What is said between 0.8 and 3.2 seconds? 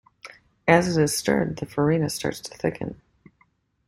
it is stirred, the farina starts to thicken.